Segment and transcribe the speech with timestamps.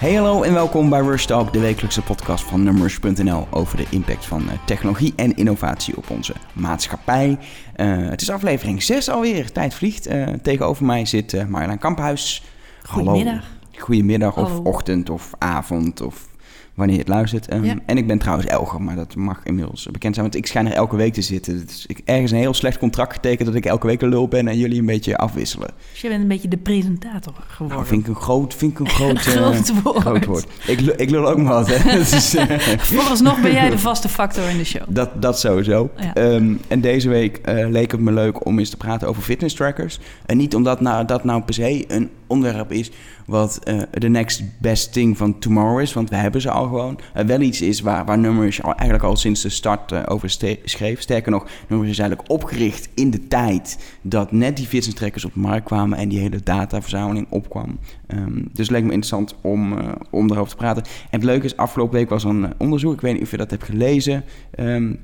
[0.00, 4.26] Hey hallo en welkom bij Rush Talk, de wekelijkse podcast van Numbers.nl over de impact
[4.26, 7.38] van uh, technologie en innovatie op onze maatschappij.
[7.76, 10.08] Uh, het is aflevering 6 alweer, tijd vliegt.
[10.08, 12.42] Uh, tegenover mij zit Marjolein Kamphuis.
[12.82, 13.34] Goedemiddag.
[13.34, 13.78] Hallo.
[13.78, 16.28] Goedemiddag of ochtend of avond of
[16.80, 17.52] wanneer je het luistert.
[17.52, 20.66] Um, En ik ben trouwens Elger, maar dat mag inmiddels bekend zijn, want ik schijn
[20.66, 21.66] er elke week te zitten.
[21.66, 24.48] Dus ik ergens een heel slecht contract getekend dat ik elke week een lul ben
[24.48, 25.70] en jullie een beetje afwisselen.
[25.90, 27.76] Dus je bent een beetje de presentator geworden.
[27.76, 29.98] Nou, vind ik een groot, vind ik een groot, groot, uh, woord.
[29.98, 30.46] groot woord.
[30.66, 31.98] Ik, ik lul ook maar wat, hè.
[31.98, 32.42] dus, uh,
[32.78, 34.82] Vooralsnog ben jij de vaste factor in de show.
[34.88, 35.90] Dat, dat sowieso.
[35.96, 36.34] Ja.
[36.34, 39.54] Um, en deze week uh, leek het me leuk om eens te praten over fitness
[39.54, 39.98] trackers.
[40.26, 42.90] En niet omdat nou, dat nou per se een onderwerp is
[43.26, 46.98] wat uh, de next best thing van tomorrow is, want we hebben ze al gewoon.
[47.16, 50.30] Uh, wel iets is waar, waar Numbers eigenlijk al sinds de start uh, over
[50.64, 51.00] schreef.
[51.00, 55.40] Sterker nog, Numbers is eigenlijk opgericht in de tijd dat net die fitnesstrekkers op de
[55.40, 57.78] markt kwamen en die hele dataverzameling opkwam.
[58.08, 59.78] Um, dus het leek me interessant om,
[60.10, 60.82] om daarover te praten.
[60.82, 63.50] En het leuke is, afgelopen week was een onderzoek, ik weet niet of je dat
[63.50, 64.24] hebt gelezen.
[64.58, 65.00] Um,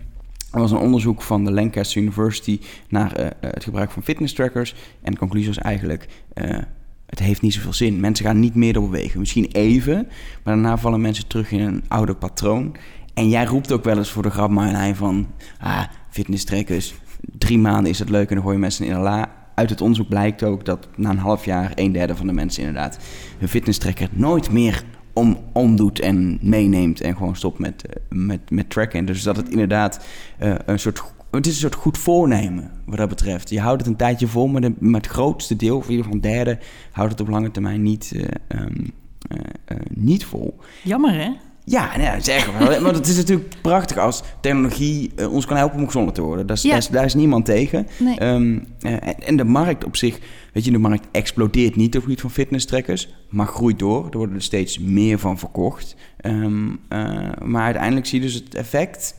[0.53, 4.75] er was een onderzoek van de Lancaster University naar het gebruik van fitness trackers.
[5.03, 6.09] En de conclusie was eigenlijk
[7.07, 8.01] het heeft niet zoveel zin.
[8.01, 9.21] Mensen gaan niet meer bewegen.
[9.21, 9.95] Misschien even,
[10.45, 12.77] maar daarna vallen mensen terug in een oude patroon.
[13.15, 15.27] En jij roept ook wel eens voor de grap, Marjolein, van...
[15.59, 16.95] Ah, fitnesstrekkers,
[17.39, 19.33] drie maanden is het leuk en dan gooi je mensen in een la.
[19.55, 21.73] Uit het onderzoek blijkt ook dat na een half jaar...
[21.75, 22.99] een derde van de mensen inderdaad
[23.39, 27.01] hun fitnesstrekker nooit meer om, omdoet en meeneemt...
[27.01, 29.05] en gewoon stopt met, met, met tracken.
[29.05, 30.07] Dus dat het inderdaad
[30.43, 31.03] uh, een soort
[31.37, 33.51] het is een soort goed voornemen wat dat betreft.
[33.51, 36.05] Je houdt het een tijdje vol, maar, de, maar het grootste deel, of in ieder
[36.05, 36.59] geval een derde,
[36.91, 38.93] houdt het op lange termijn niet, uh, um,
[39.33, 40.59] uh, uh, niet vol.
[40.83, 41.31] Jammer hè?
[41.65, 42.81] Ja, nee, zeg maar.
[42.83, 46.47] Want het is natuurlijk prachtig als technologie ons kan helpen om gezonder te worden.
[46.47, 46.69] Daar is, ja.
[46.69, 47.87] daar is, daar is niemand tegen.
[47.99, 48.25] Nee.
[48.25, 48.67] Um,
[49.19, 50.19] en de markt op zich,
[50.53, 54.07] weet je, de markt explodeert niet op het gebied van fitnesstrekkers, maar groeit door.
[54.11, 55.97] Er worden er steeds meer van verkocht.
[56.27, 56.81] Um,
[57.45, 59.15] maar uiteindelijk zie je dus het effect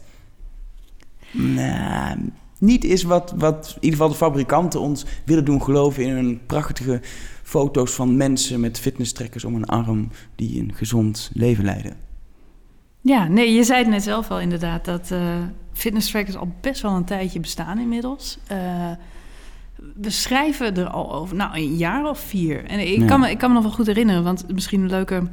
[1.37, 6.15] nou, niet is wat, wat in ieder geval de fabrikanten ons willen doen geloven in
[6.15, 7.01] een prachtige
[7.43, 11.95] foto's van mensen met fitnesstrekkers om een arm die een gezond leven leiden.
[13.01, 15.19] Ja, nee, je zei het net zelf al inderdaad dat uh,
[15.73, 18.37] fitnesstrackers al best wel een tijdje bestaan inmiddels.
[18.51, 18.91] Uh,
[19.95, 22.65] we schrijven er al over, nou een jaar of vier.
[22.65, 23.05] En ik, ja.
[23.05, 25.23] kan me, ik kan me nog wel goed herinneren, want misschien een leuke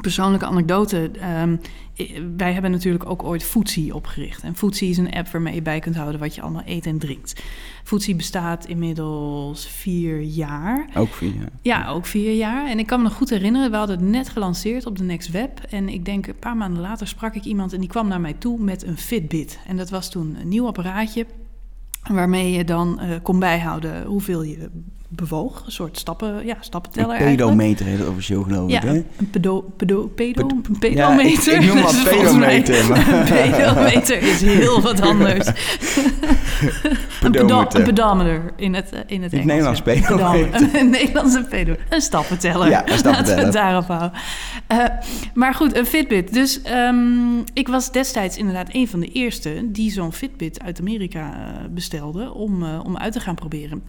[0.00, 1.10] persoonlijke anekdote.
[1.42, 1.60] Um,
[2.36, 4.42] wij hebben natuurlijk ook ooit Foodsie opgericht.
[4.42, 6.98] En Foodsie is een app waarmee je bij kunt houden wat je allemaal eet en
[6.98, 7.42] drinkt.
[7.84, 10.88] Foodsie bestaat inmiddels vier jaar.
[10.94, 11.50] Ook vier jaar?
[11.62, 12.68] Ja, ook vier jaar.
[12.68, 15.30] En ik kan me nog goed herinneren, we hadden het net gelanceerd op de Next
[15.30, 15.60] Web.
[15.60, 18.34] En ik denk een paar maanden later sprak ik iemand en die kwam naar mij
[18.34, 19.58] toe met een Fitbit.
[19.66, 21.26] En dat was toen een nieuw apparaatje
[22.10, 24.70] waarmee je dan uh, kon bijhouden hoeveel je
[25.08, 25.62] bewoog.
[25.66, 28.94] Een soort stappen, ja, stappenteller Een pedometer heet het officieel geloof ik, ja, hè?
[28.94, 31.52] een pedo, pedo, pedo, een pedometer.
[31.52, 32.88] Ja, ik, ik noem maar pedometer.
[32.88, 33.08] Maar.
[33.44, 35.46] Een pedometer is heel wat anders.
[35.46, 35.54] een,
[37.22, 39.46] een pedometer in het, in het Engels.
[39.46, 40.00] Nederlands ja.
[40.00, 40.80] pedometer.
[40.80, 41.74] Een Nederlandse pedo.
[41.88, 42.68] Een stappenteller.
[42.68, 43.14] Ja, een stappenteller.
[43.14, 44.12] Laten we het daarop houden.
[44.72, 44.84] Uh,
[45.34, 46.32] maar goed, een Fitbit.
[46.32, 49.70] Dus um, ik was destijds inderdaad een van de eerste...
[49.70, 53.82] die zo'n Fitbit uit Amerika uh, bestelde om, uh, om uit te gaan proberen.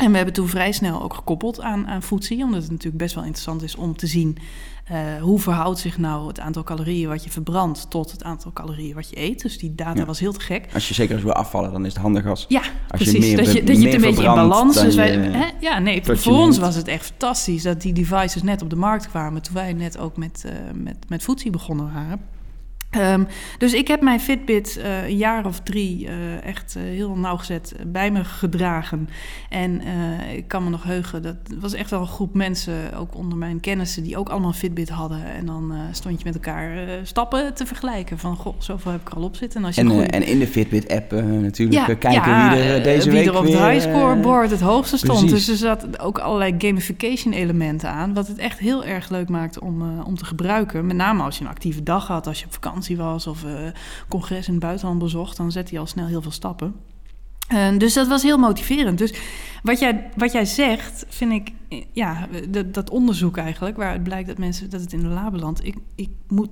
[0.00, 3.14] En we hebben toen vrij snel ook gekoppeld aan, aan Foodsie, omdat het natuurlijk best
[3.14, 4.38] wel interessant is om te zien
[4.92, 8.94] uh, hoe verhoudt zich nou het aantal calorieën wat je verbrandt tot het aantal calorieën
[8.94, 9.42] wat je eet.
[9.42, 10.04] Dus die data ja.
[10.04, 10.68] was heel te gek.
[10.74, 13.20] Als je zeker als wil afvallen, dan is het handig als, ja, als precies, je
[13.20, 14.80] meer dat je, dat je het een beetje in balans.
[14.80, 15.46] Dus wij, hè?
[15.60, 19.08] Ja, nee, voor ons was het echt fantastisch dat die devices net op de markt
[19.08, 22.20] kwamen toen wij net ook met, uh, met, met Foodsie begonnen waren.
[22.98, 23.26] Um,
[23.58, 27.74] dus ik heb mijn Fitbit uh, een jaar of drie uh, echt uh, heel nauwgezet
[27.86, 29.08] bij me gedragen.
[29.48, 29.82] En
[30.36, 33.60] ik kan me nog heugen, dat was echt wel een groep mensen, ook onder mijn
[33.60, 35.24] kennissen, die ook allemaal een Fitbit hadden.
[35.24, 38.18] En dan stond je met elkaar stappen te vergelijken.
[38.18, 39.60] Van, goh, zoveel heb ik er al op zitten.
[39.60, 40.06] En, als je en, goede...
[40.06, 43.44] en in de Fitbit-app natuurlijk ja, kijken ja, wie er deze wie week er op
[43.44, 45.26] het high scoreboard het hoogste stond.
[45.26, 45.46] precies.
[45.46, 49.60] Dus er zat ook allerlei gamification elementen aan, wat het echt heel erg leuk maakte
[49.60, 50.86] om, om te gebruiken.
[50.86, 53.52] Met name als je een actieve dag had, als je op vakantie was of uh,
[54.08, 56.74] congres in het buitenland bezocht, dan zet hij al snel heel veel stappen.
[57.52, 58.98] Uh, dus dat was heel motiverend.
[58.98, 59.14] Dus
[59.62, 61.52] wat jij, wat jij zegt, vind ik,
[61.92, 65.64] ja, dat, dat onderzoek eigenlijk, waaruit blijkt dat mensen dat het in de la belandt,
[65.64, 66.50] ik, ik moet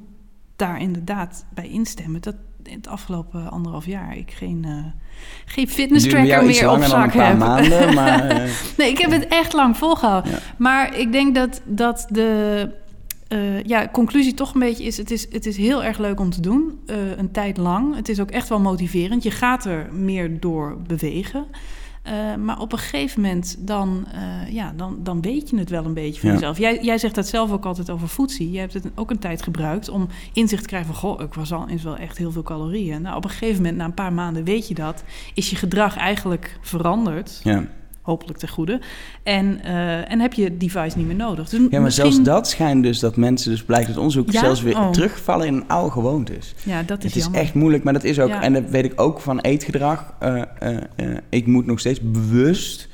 [0.57, 2.21] daar inderdaad bij instemmen.
[2.21, 4.85] Dat het afgelopen anderhalf jaar ik geen, uh,
[5.45, 7.39] geen fitness tracker meer op zak heb.
[7.39, 8.53] Maanden, maar, uh...
[8.79, 10.31] nee, ik heb het echt lang volgehouden.
[10.31, 10.39] Ja.
[10.57, 12.71] Maar ik denk dat, dat de
[13.29, 16.31] uh, ja, conclusie toch een beetje is het, is: het is heel erg leuk om
[16.31, 17.95] te doen, uh, een tijd lang.
[17.95, 19.23] Het is ook echt wel motiverend.
[19.23, 21.47] Je gaat er meer door bewegen.
[22.09, 25.85] Eh, maar op een gegeven moment dan, eh, ja, dan, dan weet je het wel
[25.85, 26.35] een beetje van Ja.
[26.35, 26.59] jezelf.
[26.59, 28.51] Jij, jij zegt dat zelf ook altijd over voedsie.
[28.51, 30.99] Jij hebt het ook een tijd gebruikt om inzicht te krijgen van...
[30.99, 33.03] goh, ik was al is wel echt heel veel calorieën.
[33.03, 35.05] Nou, op een gegeven moment, na een paar maanden weet je dat...
[35.35, 37.41] is je gedrag eigenlijk veranderd.
[37.45, 37.65] Ja.
[38.09, 38.81] Hopelijk ten goede.
[39.23, 41.49] En, eh, en heb je het device niet meer nodig.
[41.49, 44.41] Dus ja, maar misschien- zelfs dat schijnt dus dat mensen, dus blijkt uit onderzoek, Ja?
[44.41, 44.91] zelfs weer Oh.
[44.91, 46.55] terugvallen in oude gewoontes.
[46.65, 48.43] Ja, dat is Het is echt moeilijk, maar dat is ook, Ja.
[48.43, 50.13] en dat weet ik ook van eetgedrag.
[50.19, 50.77] eh, eh,
[51.29, 52.89] ik moet nog steeds bewust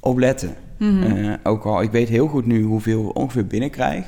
[0.00, 0.54] op letten.
[0.78, 1.02] Mhm.
[1.02, 4.06] Eh, ook al, ik weet heel goed nu hoeveel we ongeveer binnenkrijg.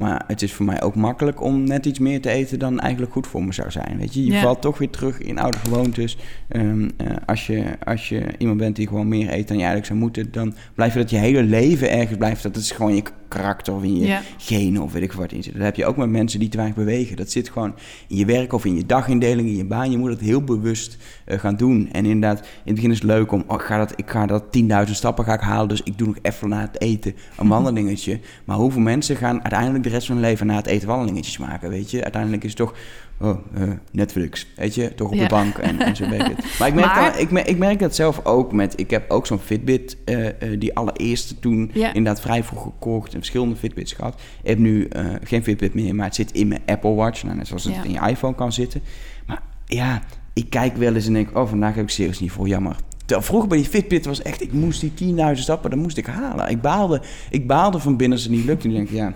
[0.00, 3.12] Maar het is voor mij ook makkelijk om net iets meer te eten dan eigenlijk
[3.12, 3.98] goed voor me zou zijn.
[3.98, 4.40] Weet je, je Ja.
[4.40, 6.16] valt toch weer terug in oude gewoontes.
[6.48, 9.86] Ehm, eh, als, je, als je iemand bent die gewoon meer eet dan je eigenlijk
[9.86, 12.42] zou moeten, dan blijf je dat je hele leven ergens blijft.
[12.42, 14.20] Dat is gewoon je karakter of in je Ja.
[14.38, 15.52] genen of weet ik wat in zit.
[15.52, 17.16] Dat heb je ook met mensen die te weinig bewegen.
[17.16, 17.74] Dat zit gewoon
[18.08, 19.90] in je werk of in je dagindeling, in je baan.
[19.90, 21.88] Je moet het heel bewust eh, gaan doen.
[21.92, 24.26] En inderdaad, in het begin is het leuk om, oh, ik ga dat, ik ga
[24.26, 27.48] dat 10.000 stappen ga ik halen, dus ik doe nog even na het eten een
[27.58, 28.20] wandelingetje.
[28.44, 31.70] Maar hoeveel mensen gaan uiteindelijk de rest van hun leven na het eten wandelingetjes maken,
[31.70, 32.02] weet je?
[32.02, 32.74] Uiteindelijk is het toch,
[33.20, 34.94] oh, eh, Netflix, weet je?
[34.94, 35.22] Toch op Ja.
[35.22, 36.58] de bank en, en zo weet ik het.
[36.58, 39.10] Maar ik merk, Maar- dat, ik, merk, ik merk dat zelf ook met, ik heb
[39.10, 41.88] ook zo'n Fitbit, eh, eh, die allereerste toen Ja.
[41.88, 44.20] inderdaad vrij vroeg gekocht en verschillende Fitbits gehad.
[44.42, 44.88] Ik heb nu
[45.22, 47.22] geen Fitbit meer, maar het zit in mijn Apple Watch.
[47.22, 47.82] Nou, net zoals het Ja.
[47.84, 48.82] in je iPhone kan zitten.
[49.26, 50.02] Maar ja,
[50.32, 52.76] ik kijk wel eens en denk, oh, vandaag heb ik serieus niet voor, jammer.
[52.98, 56.06] Terwijl vroeger bij die Fitbit was echt, ik moest die 10.000 stappen, dat moest ik
[56.06, 56.48] halen.
[56.50, 58.68] Ik baalde, ik baalde van binnen als het niet lukte.
[58.68, 59.14] En ik denk, ja,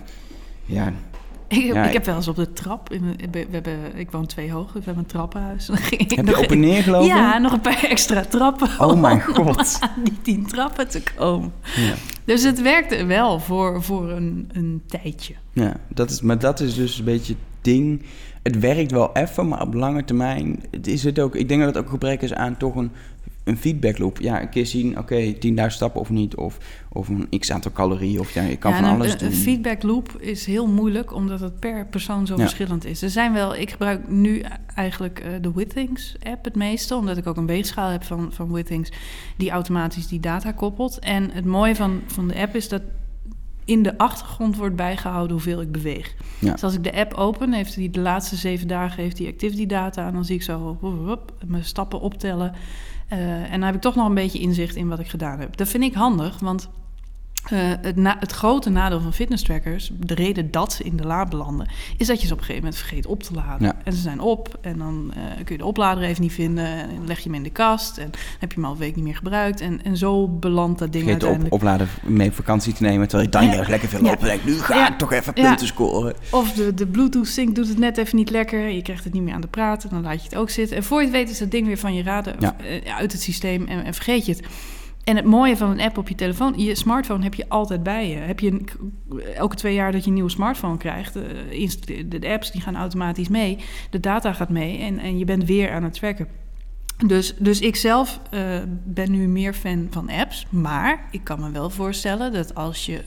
[0.64, 0.92] ja,
[1.48, 4.52] Ik, Ja, ik heb wel eens op de trap, in, we hebben, ik woon twee
[4.52, 5.66] hoog, we hebben een trappenhuis.
[5.66, 7.06] Dan ging heb nog- je op en neer gelopen?
[7.06, 8.68] Ja, nog een paar extra trappen.
[8.78, 9.76] Oh mijn om god.
[9.80, 11.52] aan die tien trappen te komen.
[11.76, 11.94] Ja.
[12.24, 15.34] Dus het werkte wel voor, voor een, een tijdje.
[15.52, 18.02] Ja, dat is, maar dat is dus een beetje het ding.
[18.42, 21.34] Het werkt wel even, maar op lange termijn is het ook.
[21.34, 22.90] Ik denk dat het ook gebrek is aan toch een,
[23.44, 24.20] een feedbackloop.
[24.20, 26.58] Ja, een keer zien, oké, 10.000 stappen of niet, of,
[26.88, 29.28] of een x aantal calorieën, of ja, je kan Ja, van alles een, doen.
[29.28, 32.40] Een feedback loop is heel moeilijk, omdat het per persoon zo Ja.
[32.40, 33.02] verschillend is.
[33.02, 34.42] Er zijn wel, ik gebruik nu
[34.74, 38.52] eigenlijk eh, de Withings app het meeste, omdat ik ook een weegschaal heb van, van
[38.52, 38.90] Withings
[39.36, 40.98] die automatisch die data koppelt.
[40.98, 42.82] En het mooie van, van de app is dat
[43.64, 46.14] in de achtergrond wordt bijgehouden hoeveel ik beweeg.
[46.38, 46.52] Ja.
[46.52, 49.66] Dus als ik de app open, heeft hij de laatste zeven dagen heeft die activity
[49.66, 50.06] data.
[50.06, 50.78] En dan zie ik zo
[51.46, 52.52] mijn stappen optellen.
[53.08, 55.56] Eh, en dan heb ik toch nog een beetje inzicht in wat ik gedaan heb.
[55.56, 56.70] Dat vind ik handig, want
[57.50, 61.06] eh, het, na- het grote nadeel van fitness trackers, de reden dat ze in de
[61.06, 63.66] la belanden, is dat je ze op een gegeven moment vergeet op te laden.
[63.66, 63.76] Ja.
[63.84, 66.64] En ze zijn op en dan eh, kun je de oplader even niet vinden.
[66.66, 69.04] En leg je hem in de kast en heb je hem al een week niet
[69.04, 69.60] meer gebruikt.
[69.60, 71.54] En, en zo belandt dat ding Vergeet op, uiteindelijk.
[71.54, 73.52] opladen mee vakantie te nemen, terwijl je dan Ja.
[73.54, 74.10] juist lekker veel Ja.
[74.10, 74.30] lopen.
[74.30, 76.14] En denk, nu ga ik toch even punten scoren.
[76.30, 78.68] Of de, de Bluetooth sync doet het net even niet lekker.
[78.68, 79.90] Je krijgt het niet meer aan de praten.
[79.90, 80.76] Dan laat je het ook zitten.
[80.76, 83.22] En voor je het weet is dat ding weer van je raden eh, uit het
[83.22, 84.42] systeem en, en vergeet je het.
[85.04, 88.08] En het mooie van een app op je telefoon, je smartphone heb je altijd bij
[88.08, 88.16] je.
[88.16, 88.68] Heb je een-
[89.34, 91.22] elke twee jaar dat je een nieuwe smartphone krijgt, eh,
[92.06, 93.58] de apps die gaan automatisch mee,
[93.90, 96.28] de data gaat mee en, en je bent weer aan het tracken.
[97.06, 98.40] Dus, dus ik zelf eh,
[98.84, 100.46] ben nu meer fan van apps.
[100.50, 103.00] Maar ik kan me wel voorstellen dat als je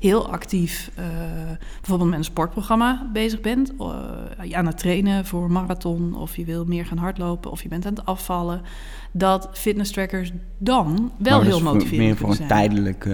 [0.00, 1.04] heel actief eh,
[1.80, 3.72] bijvoorbeeld met een sportprogramma bezig bent,
[4.42, 7.68] je aan het trainen voor een marathon, of je wil meer gaan hardlopen, of je
[7.68, 8.62] bent aan het afvallen,
[9.12, 12.48] dat fitness trackers dan wel Maar heel motiverend Meer voor een zijn.
[12.48, 13.08] tijdelijk,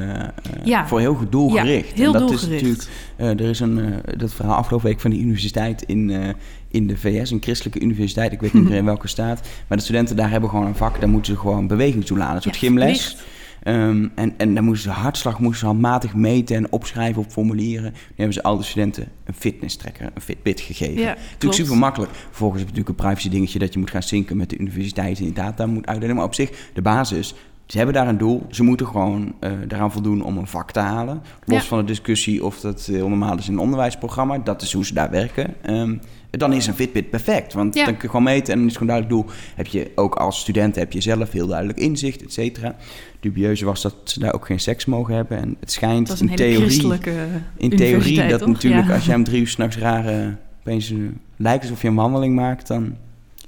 [0.64, 0.86] Ja.
[0.86, 1.88] voor heel goed doelgericht.
[1.88, 2.62] Ja, heel en dat doelgericht.
[2.62, 2.76] is
[3.16, 6.34] natuurlijk, er is een, dat verhaal afgelopen week van die universiteit in,
[6.76, 9.84] in de VS, een christelijke universiteit, ik weet niet meer in welke staat, maar de
[9.84, 12.60] studenten daar hebben gewoon een vak, daar moeten ze gewoon beweging toelaten, een soort Ja,
[12.60, 13.16] gymles.
[13.62, 17.90] Ehm, en, en dan moesten ze hartslag moesten ze handmatig meten en opschrijven op formulieren.
[17.92, 21.00] Nu hebben ze al de studenten een fitness tracker, een Fitbit gegeven.
[21.02, 22.10] Ja, Natuurlijk super makkelijk.
[22.12, 25.18] Vervolgens heb je natuurlijk een privacy dingetje dat je moet gaan zinken met de universiteit
[25.18, 26.16] en die data moet uitdelen.
[26.16, 27.34] Maar op zich, de basis,
[27.66, 28.46] ze hebben daar een doel.
[28.50, 31.22] Ze moeten gewoon eh daaraan voldoen om een vak te halen.
[31.44, 31.68] Los Ja.
[31.68, 34.38] van de discussie of dat heel normaal is in een onderwijsprogramma.
[34.38, 35.54] Dat is hoe ze daar werken.
[35.62, 35.96] Ehm,
[36.38, 37.52] dan is een Fitbit perfect.
[37.52, 37.84] Want Ja.
[37.84, 39.36] dan kun je gewoon meten en dan is het gewoon duidelijk doel.
[39.54, 42.76] Heb je ook als student heb je zelf heel duidelijk inzicht, et cetera.
[43.20, 45.38] Dubieuze was dat ze daar ook geen seks mogen hebben.
[45.38, 47.00] En het schijnt Dat is een in theorie,
[47.56, 48.48] in theorie dat toch?
[48.48, 48.94] natuurlijk Ja.
[48.94, 50.92] als jij om drie uur s'nachts rare opeens
[51.36, 52.96] lijkt alsof je een wandeling maakt, dan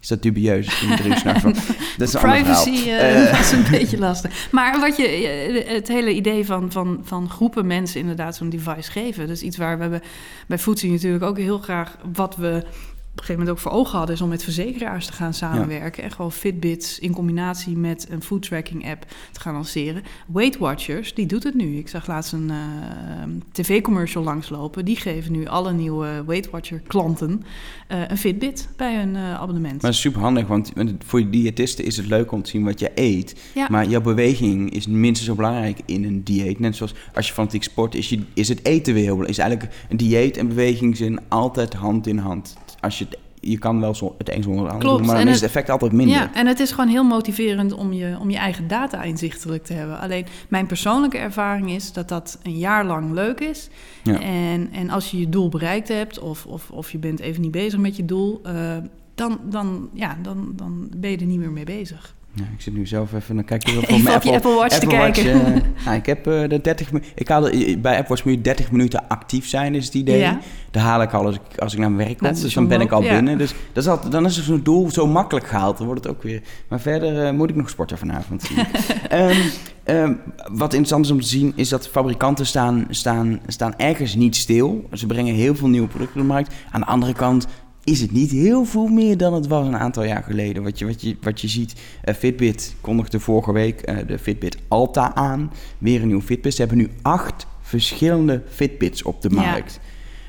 [0.00, 0.67] is dat dubieus.
[1.97, 2.21] Dat is een.
[2.21, 4.49] Privacy eh, Eh, is een beetje lastig.
[4.50, 8.90] Maar wat je, eh, het hele idee van, van, van groepen mensen inderdaad zo'n device
[8.90, 9.26] geven.
[9.26, 10.02] Dus iets waar we hebben
[10.47, 12.64] bij Foodsie natuurlijk ook heel graag wat we
[13.19, 16.03] een gegeven moment ook voor ogen hadden, is om met verzekeraars te gaan samenwerken.
[16.03, 20.03] En gewoon Fitbits in combinatie met een food tracking app te gaan lanceren.
[20.27, 21.77] Weight Watchers, die doet het nu.
[21.77, 22.57] Ik zag laatst een uh,
[23.53, 24.85] tv-commercial langslopen.
[24.85, 27.43] Die geven nu alle nieuwe Weight Watcher klanten
[27.89, 29.83] uh, een Fitbit bij hun uh, abonnement.
[29.83, 30.73] Maar super handig, want
[31.05, 33.41] voor diëtisten is het leuk om te zien wat je eet.
[33.55, 33.67] Ja.
[33.71, 36.59] Maar jouw beweging is minstens zo belangrijk in een dieet.
[36.59, 39.39] Net zoals als je fanatiek sport, is, je, is het eten weer heel belangrijk.
[39.39, 42.57] Is eigenlijk een dieet en beweging zijn altijd hand in hand.
[42.81, 45.17] Als je het je kan wel zo het een zonder het ander doen, maar dan
[45.25, 46.17] is het- het effect altijd minder.
[46.17, 49.73] Ja, en het is gewoon heel motiverend om je, om je eigen data inzichtelijk te
[49.73, 50.01] hebben.
[50.01, 53.69] Alleen mijn persoonlijke ervaring is dat dat een jaar lang leuk is.
[54.05, 54.21] Ja.
[54.21, 57.51] En, en als je je doel bereikt hebt, of, of, of je bent even niet
[57.51, 58.77] bezig met je doel, eh,
[59.15, 62.15] dan, dan, ja, dan, dan ben je er niet meer mee bezig.
[62.33, 64.87] Ja, ik zit nu zelf even, dan kijk je wel mijn op Apple Watch te
[64.87, 65.55] Watch, kijken.
[65.55, 67.13] eh, nou, ik heb eh, de 30 minuten.
[67.15, 70.19] Ik haalde bij Apple Watch moet je 30 minuten actief zijn, is het idee.
[70.19, 70.41] Ja.
[70.71, 72.43] Daar haal ik al als ik, als ik naar mijn werk kom.
[72.43, 73.15] Dus dan ben ik al ja.
[73.15, 73.39] binnen.
[73.39, 75.77] Dus dat is altijd, dan is zo'n doel zo makkelijk gehaald.
[75.77, 76.43] Dan wordt het ook weer.
[76.69, 78.51] Maar verder eh, moet ik nog sporten vanavond.
[78.51, 78.67] ik.
[79.89, 80.13] Ehm,
[80.53, 84.89] wat interessant is om te zien, is dat fabrikanten staan, staan, staan ergens niet stil.
[84.93, 86.55] Ze brengen heel veel nieuwe producten op de markt.
[86.71, 87.47] Aan de andere kant
[87.90, 90.62] is het niet heel veel meer dan het was een aantal jaar geleden.
[90.62, 94.59] Wat je, wat je, wat je ziet, eh, Fitbit kondigde vorige week eh, de Fitbit
[94.68, 95.52] Alta aan.
[95.78, 96.54] Weer een nieuwe Fitbit.
[96.54, 99.35] Ze hebben nu acht verschillende Fitbits op de Ja.
[99.37, 99.80] markt.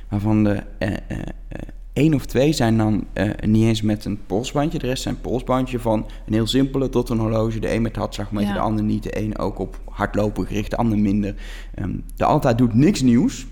[0.09, 0.89] Waarvan de eh,
[1.93, 3.05] één of twee zijn dan
[3.45, 4.79] niet eens met een polsbandje.
[4.79, 7.59] De rest zijn polsbandje van een heel simpele tot een horloge.
[7.59, 8.53] De een met hartslagmeter, Ja.
[8.53, 9.03] de ander niet.
[9.03, 11.35] De een ook op hardlopen gericht, de ander minder.
[11.75, 13.45] Ehm, de Alta doet niks nieuws.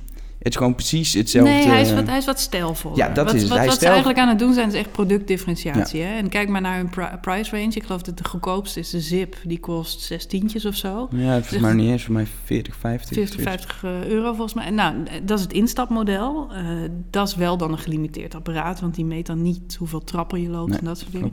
[0.47, 1.51] Het is gewoon precies hetzelfde.
[1.51, 2.97] Nee, hij is wat, hij is wat stijlvoller.
[2.97, 3.49] Ja, dat wat, is het.
[3.49, 6.01] Wat, Hij wat ze eigenlijk aan het doen zijn, is echt productdifferentiatie.
[6.01, 6.17] Hè?
[6.17, 7.71] En kijk maar naar hun pri- price range.
[7.73, 9.35] Ik geloof dat de goedkoopste is de Zip.
[9.43, 11.07] Die kost zes tientjes of zo.
[11.11, 13.15] Ja, het is maar niet eens voor mij 40, 50.
[13.15, 13.49] 40, zoiets.
[13.49, 14.65] 50 eh, euro volgens mij.
[14.65, 16.47] En Nou, dat is het instapmodel.
[16.51, 16.65] Eh,
[17.09, 20.49] dat is wel dan een gelimiteerd apparaat, want die meet dan niet hoeveel trappen je
[20.49, 21.31] loopt Nee, en dat soort dingen.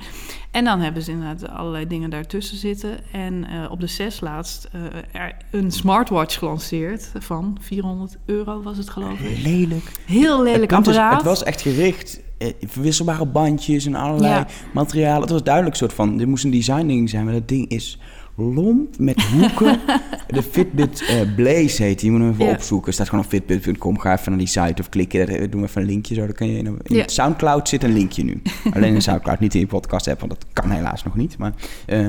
[0.51, 3.13] En dan hebben ze inderdaad allerlei dingen daartussen zitten.
[3.13, 4.81] En eh, op de zes laatst eh,
[5.13, 9.43] er een smartwatch gelanceerd van 400 euro was het geloof ik.
[9.43, 9.91] Lelijk.
[10.07, 11.17] Heel lelijk het, apparaat.
[11.17, 12.21] het was echt gericht.
[12.39, 14.47] eh, verwisselbare bandjes en allerlei Ja.
[14.73, 15.21] materialen.
[15.21, 16.17] Het was duidelijk soort van...
[16.17, 17.99] Dit moest een design ding zijn, maar dat ding is
[18.37, 19.81] lomp met hoeken.
[20.27, 22.11] de Fitbit eh, Blaze heet die.
[22.11, 22.51] Moet hem even Ja.
[22.53, 22.93] opzoeken.
[22.93, 23.99] Staat gewoon op fitbit.com.
[23.99, 25.27] Ga even naar die site of klik je.
[25.27, 26.15] Daar doen we even een linkje.
[26.15, 27.03] Zo, dan kan je in, in Ja.
[27.07, 28.43] Soundcloud zit een linkje nu.
[28.75, 30.21] Alleen in Soundcloud, niet in je podcast app.
[30.21, 31.39] Want dat kan helaas nog niet.
[31.39, 31.53] Maar
[31.87, 32.09] eh,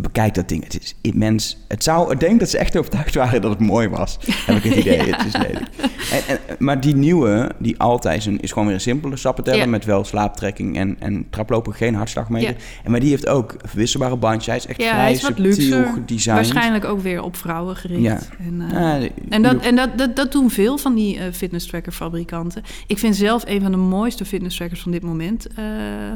[0.00, 0.64] bekijk dat ding.
[0.64, 1.56] Het is immens.
[1.68, 4.18] Het zou, ik denk dat ze echt overtuigd waren dat het mooi was.
[4.46, 5.06] Heb ik het idee.
[5.06, 5.16] Ja.
[5.16, 5.66] Het is lelijk.
[6.10, 9.60] En, en, maar die nieuwe, die altijd is, is gewoon weer een simpele stappenteller...
[9.60, 9.66] Ja.
[9.66, 12.48] met wel slaaptrekking en, en traplopen, geen hartslagmeter.
[12.48, 12.56] Ja.
[12.84, 14.46] En maar die heeft ook verwisselbare bandjes.
[14.46, 15.86] Hij is echt ja, vrij hij is wat subtiel luxer.
[15.94, 16.46] gedesigned.
[16.46, 18.02] Waarschijnlijk ook weer op vrouwen gericht.
[18.02, 18.20] Ja.
[18.38, 21.92] En, eh, En, dat, en dat, dat, dat doen veel van die eh fitness tracker
[21.92, 22.62] fabrikanten.
[22.86, 25.64] Ik vind zelf een van de mooiste fitness trackers van dit moment eh,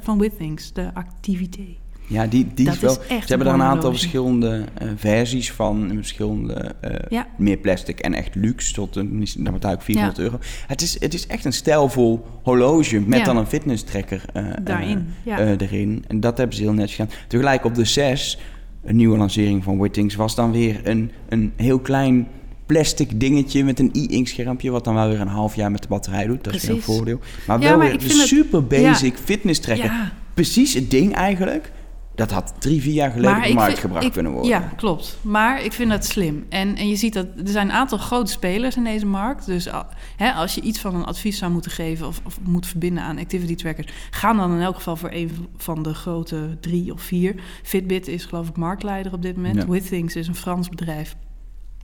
[0.00, 1.80] van Withings, de Activité.
[2.12, 2.90] Ja, die, die dat is wel...
[2.92, 5.90] is ze hebben er een aantal verschillende eh, versies van.
[5.90, 7.26] en Verschillende, eh, Ja.
[7.36, 8.72] meer plastic en echt luxe.
[8.72, 10.22] Tot een, dan betaal ik 400 Ja.
[10.22, 10.38] euro.
[10.66, 13.24] Het is, het is echt een stijlvol horloge met Ja.
[13.24, 15.56] dan een fitness tracker eh, Daarin, ja.
[15.56, 16.04] erin.
[16.08, 17.14] En dat hebben ze heel netjes gedaan.
[17.28, 18.38] Tegelijk op de 6,
[18.84, 22.26] een nieuwe lancering van Wittings, was dan weer een, een heel klein
[22.66, 25.88] plastic dingetje met een e-ink schermpje, wat dan wel weer een half jaar met de
[25.88, 26.44] batterij doet.
[26.44, 27.18] Dat is weer een voordeel.
[27.46, 30.12] Maar wel maar weer een super basic fitness tracker.
[30.34, 31.72] Precies het ding eigenlijk.
[32.14, 34.50] Dat had drie, vier jaar geleden op de markt vind- gebracht ik- kunnen worden.
[34.50, 35.18] Ja, klopt.
[35.22, 36.46] Maar ik vind dat slim.
[36.48, 39.46] En, en je ziet dat er zijn een aantal grote spelers in deze markt.
[39.46, 39.68] Dus
[40.16, 43.18] hè, als je iets van een advies zou moeten geven of, of moet verbinden aan
[43.18, 47.34] activity trackers, ga dan in elk geval voor een van de grote drie of vier.
[47.62, 49.56] Fitbit is geloof ik marktleider op dit moment.
[49.56, 49.66] Ja.
[49.68, 51.16] Withings is een Frans bedrijf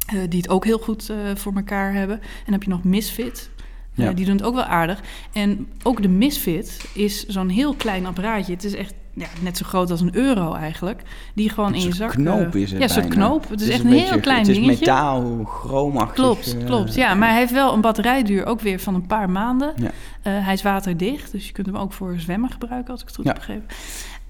[0.06, 2.16] eh, die het ook heel goed eh, voor elkaar hebben.
[2.20, 3.50] En dan heb je nog Misfit.
[3.94, 4.12] Eh, Ja.
[4.12, 5.00] die doen het ook wel aardig.
[5.32, 8.52] En ook de Misfit is zo'n heel klein apparaatje.
[8.52, 11.02] Het is echt ja, net zo groot als een euro eigenlijk.
[11.34, 12.10] Die gewoon in je zak...
[12.10, 13.14] knoop eh, is het Ja, bijna.
[13.14, 13.48] knoop.
[13.48, 14.78] Het is echt een een, heel beetje- klein Het is dingetje.
[14.78, 16.14] metaal, chroomachtig.
[16.14, 16.94] Klopt, eh, klopt.
[16.94, 19.72] Ja, maar hij heeft wel een batterijduur ook weer van een paar maanden.
[19.76, 19.90] Ja.
[20.22, 23.16] Eh, hij is waterdicht, dus je kunt hem ook voor zwemmen gebruiken, als ik het
[23.16, 23.30] goed Ja.
[23.32, 23.66] heb begrepen.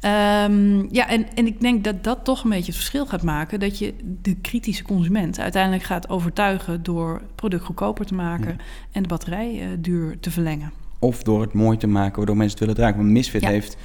[0.00, 3.61] Ehm, ja, en, en ik denk dat dat toch een beetje het verschil gaat maken.
[3.61, 8.64] Dat je de kritische consument uiteindelijk gaat overtuigen door het product goedkoper te maken Ja.
[8.92, 10.73] en de batterijduur te verlengen.
[10.99, 12.97] Of door het mooi te maken, waardoor mensen het willen dragen.
[12.97, 13.49] Want Misfit Ja.
[13.49, 13.76] heeft,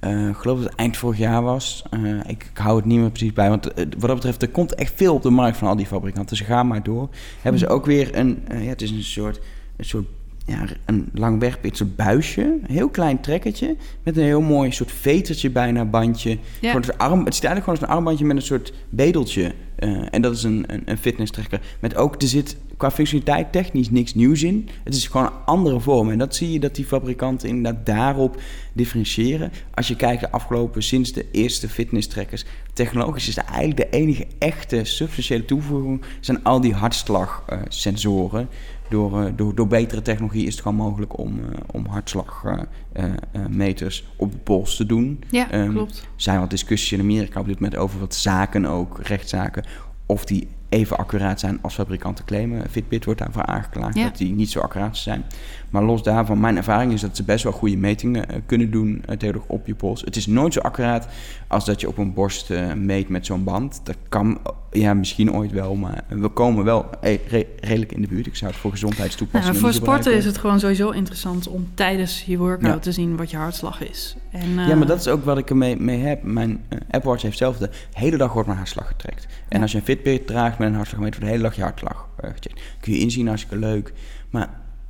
[0.00, 1.84] ik geloof dat het eind vorig jaar was.
[1.90, 3.48] eh, ik, ik hou het niet meer precies bij.
[3.48, 5.86] Want eh, wat dat betreft, er komt echt veel op de markt van al die
[5.86, 6.36] fabrikanten.
[6.36, 7.08] Dus ga maar door.
[7.40, 7.74] Hebben ze Mhm.
[7.74, 9.40] ook weer een, ja, het is een soort,
[9.76, 10.06] een soort
[10.46, 12.42] ja, een langwerpig soort buisje.
[12.42, 13.76] Een heel klein trekkertje.
[14.02, 16.38] Met een heel mooi soort vetertje bijna bandje.
[16.60, 16.74] Ja.
[16.74, 19.52] Een arm, het ziet eigenlijk gewoon als een armbandje met een soort bedeltje
[19.84, 21.60] Uh, en dat is een, een, een fitness tracker.
[21.80, 24.68] Met ook, er zit qua functionaliteit technisch niks nieuws in.
[24.84, 26.10] Het is gewoon een andere vorm.
[26.10, 28.40] En dat zie je dat die fabrikanten inderdaad daarop
[28.72, 29.52] differentiëren.
[29.74, 34.26] Als je kijkt de afgelopen, sinds de eerste fitness trackers, technologisch is eigenlijk de enige
[34.38, 38.48] echte substantiële toevoeging, zijn al die hartslagsensoren.
[38.88, 44.32] Door, uh, door, door betere technologie is het gewoon mogelijk om, uh, om hartslagmeters op
[44.32, 45.22] de pols te doen.
[45.30, 45.98] Ja, um, klopt.
[45.98, 49.64] Er zijn wat discussies in Amerika op dit moment over wat zaken ook, rechtszaken,
[50.06, 52.70] of die even accuraat zijn als fabrikanten claimen.
[52.70, 54.04] Fitbit wordt daarvoor aangeklaagd ja.
[54.04, 55.24] dat die niet zo accuraat zijn.
[55.70, 58.88] Maar los daarvan, mijn ervaring is dat ze best wel goede metingen uh, kunnen doen
[58.88, 60.00] uh, tegenwoordig op je pols.
[60.00, 61.08] Het is nooit zo accuraat
[61.46, 63.80] als dat je op een borst uh, meet met zo'n band.
[63.84, 64.38] Dat kan
[64.70, 68.26] ja, misschien ooit wel, maar we komen wel re redelijk in de buurt.
[68.26, 72.38] Ik zou het voor gezondheidstoepassingen Voor sporten is het gewoon sowieso interessant om tijdens je
[72.38, 72.78] workout ja.
[72.78, 74.16] te zien wat je hartslag is.
[74.30, 76.22] En, ja, maar dat is ook wat ik ermee mee heb.
[76.22, 76.60] Mijn
[76.90, 79.26] Apple Watch heeft zelf de hele dag wordt mijn hartslag getrekt.
[79.48, 79.62] En ja.
[79.62, 82.60] als je een Fitbit draagt met een hartslagmeter, voor de hele dag je hartslag gecheckt.
[82.80, 83.92] Kun je inzien, hartstikke leuk.
[84.30, 84.48] Maar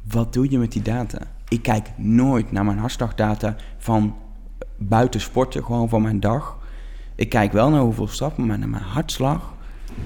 [0.08, 1.18] wat doe je met die data?
[1.48, 4.16] Ik kijk nooit naar mijn hartslagdata van
[4.76, 6.58] buiten sporten, gewoon van mijn dag.
[7.14, 9.54] Ik kijk wel naar hoeveel stappen, maar naar mijn hartslag.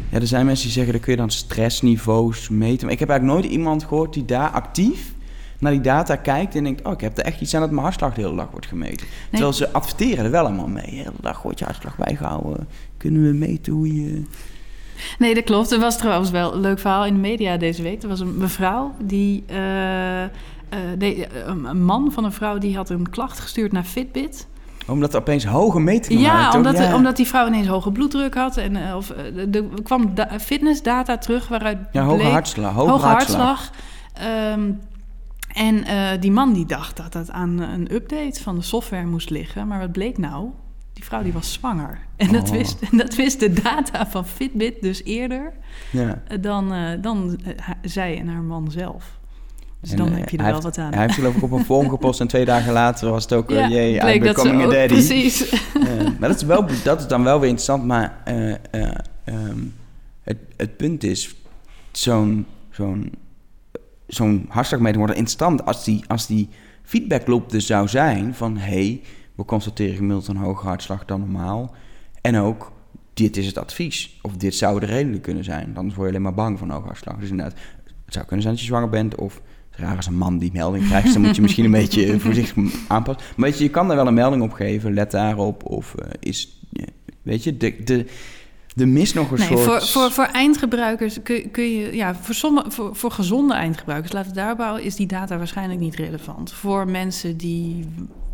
[0.09, 2.85] Ja, er zijn mensen die zeggen, dat kun je dan stressniveaus meten.
[2.85, 5.15] Maar ik heb eigenlijk nooit iemand gehoord die daar actief
[5.59, 6.85] naar die data kijkt en denkt...
[6.85, 9.07] oh, ik heb er echt iets aan dat mijn hartslag de hele dag wordt gemeten.
[9.07, 9.29] Nee.
[9.31, 10.85] Terwijl ze adverteren er wel allemaal mee.
[10.85, 12.69] De hele dag wordt je hartslag bijgehouden.
[12.97, 14.23] Kunnen we meten hoe je...
[15.19, 15.73] Nee, dat klopt.
[15.73, 18.03] Er was trouwens wel een leuk verhaal in de media deze week.
[18.03, 19.45] Er was een mevrouw die...
[19.51, 20.29] Uh, uh,
[20.99, 24.47] nee, een man van een vrouw die had een klacht gestuurd naar Fitbit
[24.87, 26.57] omdat er opeens hoge metingen ja, waren.
[26.57, 28.57] Omdat, ja, omdat die vrouw ineens hoge bloeddruk had.
[28.57, 29.11] En of,
[29.53, 32.75] er kwam da fitnessdata terug waaruit Ja, hoge bleek, hartslag.
[32.75, 33.47] Hoge, hoge hartslag.
[33.47, 34.53] hartslag.
[34.55, 34.81] Um,
[35.53, 39.31] en uh, die man die dacht dat het aan een update van de software moest
[39.31, 39.67] liggen.
[39.67, 40.49] Maar wat bleek nou?
[41.03, 41.99] Die vrouw die was zwanger.
[42.17, 42.33] En, oh.
[42.33, 45.53] dat, wist, en dat wist de data van Fitbit dus eerder
[45.91, 46.23] ja.
[46.41, 47.41] dan, uh, dan
[47.83, 49.19] zij en haar man zelf.
[49.81, 50.93] Dus en, dan uh, heb je er wel heeft, wat aan.
[50.93, 53.51] Hij heeft geloof ik op een forum gepost en twee dagen later was het ook...
[53.51, 54.87] Ja, jee, I'm becoming a daddy.
[54.87, 55.51] Precies.
[56.19, 57.85] maar dat is, wel, dat is dan wel weer interessant.
[57.85, 58.23] Maar
[59.25, 59.75] um,
[60.23, 61.35] het, het punt is,
[61.93, 63.13] zo'n zo'n
[64.07, 66.49] zo'n hartslagmeter wordt interessant als die, als die
[66.83, 68.57] feedbackloop dus zou zijn van...
[68.57, 69.01] hey,
[69.35, 71.75] we constateren gemiddeld een hoge hartslag dan normaal.
[72.21, 72.73] En ook,
[73.15, 74.19] dit is het advies.
[74.23, 75.75] Of dit zou de reden kunnen zijn.
[75.75, 77.17] Dan word je alleen maar bang van hoge hartslag.
[77.17, 77.59] Dus inderdaad,
[78.05, 79.15] het zou kunnen zijn dat je zwanger bent...
[79.15, 82.75] of raar als een man die melding krijgt, dan moet je misschien een beetje voorzichtig
[82.89, 83.25] aanpassen.
[83.37, 85.71] Maar weet je, je kan daar wel een melding op geven, let daarop.
[85.71, 86.61] Of uh, is,
[87.23, 88.07] weet je, de, de,
[88.77, 89.63] er mist nog een nee, soort...
[89.63, 91.97] Voor, voor, voor eindgebruikers kun, kun je...
[91.97, 94.83] Ja, voor, sommige, voor, voor gezonde eindgebruikers, laten we daar bouwen...
[94.83, 96.53] is die data waarschijnlijk niet relevant.
[96.53, 97.89] Voor mensen die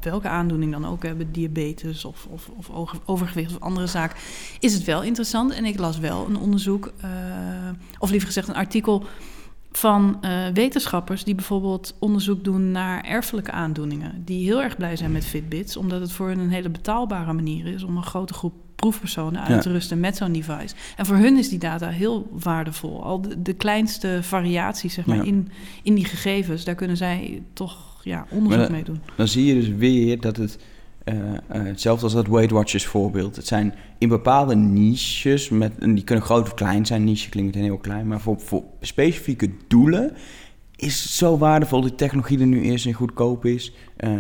[0.05, 1.33] welke aandoening dan ook hebben...
[1.33, 4.17] diabetes of, of, of overgewicht of andere zaak...
[4.61, 5.53] is het wel interessant.
[5.53, 6.93] En ik las wel een onderzoek...
[7.05, 7.11] Uh,
[7.99, 9.05] of liever gezegd een artikel
[9.73, 14.23] van uh, wetenschappers die bijvoorbeeld onderzoek doen naar erfelijke aandoeningen.
[14.25, 17.67] Die heel erg blij zijn met Fitbits, omdat het voor hen een hele betaalbare manier
[17.67, 20.75] is om een grote groep proefpersonen uit te rusten met zo'n device.
[20.97, 23.05] En voor hun is die data heel waardevol.
[23.05, 25.23] Al de, de kleinste variaties zeg maar, ja.
[25.23, 25.49] in,
[25.83, 29.01] in die gegevens, daar kunnen zij toch ja, onderzoek dan, mee doen.
[29.17, 30.59] Dan zie je dus weer dat het
[31.05, 33.37] uh, uh, hetzelfde als dat Weight Watchers voorbeeld.
[33.37, 37.55] Het zijn in bepaalde niches, met, en die kunnen groot of klein zijn, niche klinkt
[37.55, 40.13] heel klein, maar voor, voor specifieke doelen
[40.77, 43.73] is het zo waardevol dat die technologie er nu is en goedkoop is.
[43.99, 44.13] Uh,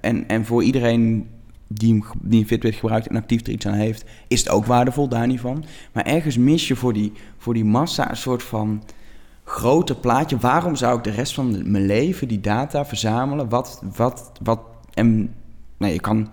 [0.00, 1.26] en, en voor iedereen
[1.68, 5.08] die, die een Fitbit gebruikt en actief er iets aan heeft, is het ook waardevol,
[5.08, 5.64] daar niet van.
[5.92, 8.82] Maar ergens mis je voor die, voor die massa een soort van
[9.48, 10.38] grote plaatje.
[10.38, 13.48] Waarom zou ik de rest van mijn leven die data verzamelen?
[13.48, 14.60] Wat, wat, wat,
[14.94, 15.34] en
[15.78, 16.28] nou, je kan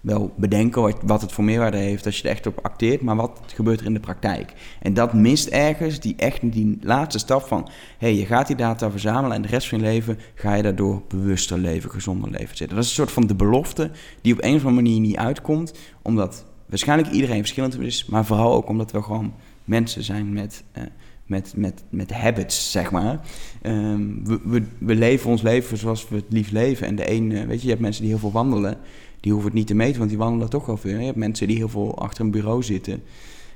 [0.00, 3.40] wel bedenken wat, het voor meerwaarde heeft als je er echt op acteert, maar wat
[3.46, 4.52] gebeurt er in de praktijk?
[4.82, 8.90] En dat mist ergens die echt die laatste stap van, hey, je gaat die data
[8.90, 12.76] verzamelen en de rest van je leven ga je daardoor bewuster leven, gezonder leven zitten.
[12.76, 15.74] Dat is een soort van de belofte die op een of andere manier niet uitkomt,
[16.02, 20.64] omdat waarschijnlijk iedereen verschillend is, maar vooral ook omdat we gewoon mensen zijn met...
[20.78, 20.84] Uh,
[21.26, 23.20] met, met, met habits, zeg maar.
[23.62, 26.86] Um, we, we, we, leven ons leven zoals we het lief leven.
[26.86, 28.78] En de een, uh, weet je, je hebt mensen die heel veel wandelen
[29.24, 30.98] die hoeven het niet te meten, want die wandelen toch wel veel.
[30.98, 33.02] Je hebt mensen die heel veel achter een bureau zitten.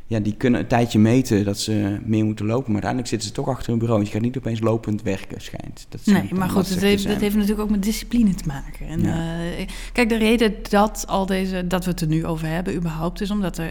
[0.06, 2.72] Ja, die kunnen een tijdje meten dat ze meer moeten lopen.
[2.72, 4.00] Maar uiteindelijk zitten ze toch achter een bureau.
[4.00, 5.86] Want je gaat niet opeens lopend werken, schijnt.
[5.88, 8.86] Dat nee, maar goed, het heeft, dat heeft natuurlijk ook met discipline te maken.
[8.86, 9.40] En, ja.
[9.58, 13.20] uh, kijk, de reden dat, al deze, dat we het er nu over hebben überhaupt...
[13.20, 13.70] is omdat er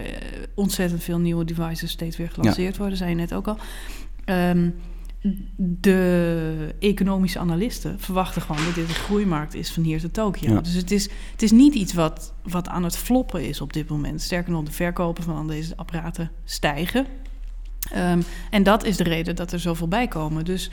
[0.58, 2.80] ontzettend veel nieuwe devices steeds weer gelanceerd ja.
[2.80, 2.98] worden.
[2.98, 3.58] zei je net ook al.
[4.26, 4.76] Um,
[5.56, 10.54] de economische analisten verwachten gewoon dat dit een groeimarkt is van hier tot Tokio.
[10.54, 10.62] Ja.
[10.62, 13.90] Dus het is, het is niet iets wat, wat aan het floppen is op dit
[13.90, 14.22] moment.
[14.22, 17.06] Sterker nog, de verkopen van deze apparaten stijgen.
[17.92, 20.46] Ehm, en dat is de reden dat er zoveel bij komen.
[20.46, 20.72] Dus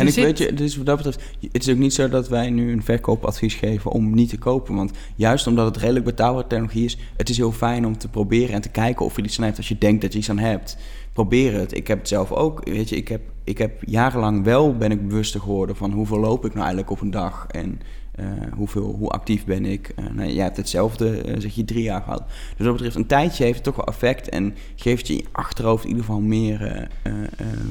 [0.00, 2.50] en ik weet je, dus wat dat betreft, het is ook niet zo dat wij
[2.50, 4.74] nu een verkoopadvies geven om niet te kopen.
[4.74, 8.54] Want juist omdat het redelijk betaalbare technologie is, het is heel fijn om te proberen
[8.54, 10.38] en te kijken of je iets aan hebt als je denkt dat je iets aan
[10.38, 10.76] hebt.
[11.12, 11.76] Probeer het.
[11.76, 12.64] Ik heb het zelf ook.
[12.64, 16.44] Weet je, ik heb, ik heb jarenlang wel ben ik bewuster geworden van hoeveel loop
[16.44, 17.46] ik nou eigenlijk op een dag.
[17.48, 17.80] En
[18.20, 19.92] uh, hoeveel, hoe actief ben ik?
[19.98, 22.22] Uh, nou, jij hebt hetzelfde, uh, zeg je, drie jaar gehad.
[22.56, 25.28] Dus dat betreft, een tijdje heeft het toch wel effect en geeft je in je
[25.32, 26.88] achterhoofd in ieder geval meer,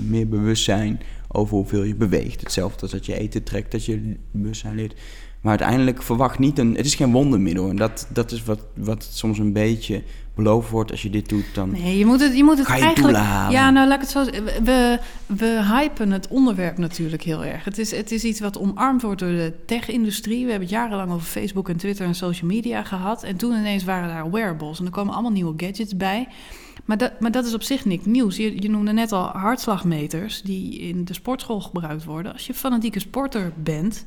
[0.07, 0.99] meer bewustzijn
[1.31, 2.41] over hoeveel je beweegt.
[2.41, 4.93] Hetzelfde als dat je eten trekt, dat je bewustzijn leert.
[5.41, 6.75] Maar uiteindelijk verwacht niet een.
[6.75, 7.69] Het is geen wondermiddel.
[7.69, 10.03] En dat, dat is wat, wat soms een beetje
[10.35, 10.91] beloofd wordt.
[10.91, 11.71] Als je dit doet, dan.
[11.71, 13.17] Nee, je moet het, je moet het je eigenlijk.
[13.17, 13.51] halen.
[13.51, 14.63] Ja, nou laat ik het zo zeggen.
[14.63, 17.63] We, we hypen het onderwerp natuurlijk heel erg.
[17.63, 20.43] Het is, het is iets wat omarmd wordt door de tech-industrie.
[20.43, 23.23] We hebben het jarenlang over Facebook en Twitter en social media gehad.
[23.23, 24.79] En toen ineens waren daar wearables.
[24.79, 26.27] En er komen allemaal nieuwe gadgets bij.
[26.85, 28.37] Maar dat, maar dat is op zich niks nieuws.
[28.37, 32.33] Je, je noemde net al hartslagmeters die in de sportschool gebruikt worden.
[32.33, 34.03] Als je fanatieke sporter bent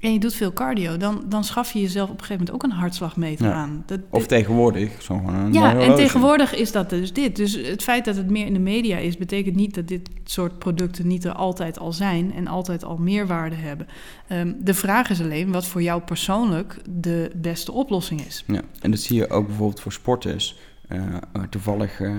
[0.00, 2.70] en je doet veel cardio, dan, dan schaf je jezelf op een gegeven moment ook
[2.70, 3.52] een hartslagmeter Ja.
[3.52, 3.82] aan.
[3.86, 5.02] Dat, Of tegenwoordig.
[5.02, 7.36] Zo gewoon een ja, en tegenwoordig is dat dus dit.
[7.36, 10.58] Dus het feit dat het meer in de media is, betekent niet dat dit soort
[10.58, 13.86] producten niet er altijd al zijn en altijd al meerwaarde hebben.
[14.28, 18.44] Ehm, de vraag is alleen wat voor jou persoonlijk de beste oplossing is.
[18.46, 20.56] Ja, en dat zie je ook bijvoorbeeld voor sporters.
[20.90, 20.98] Eh,
[21.32, 22.14] eh, toevallig eh,